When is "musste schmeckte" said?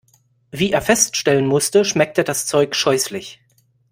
1.45-2.23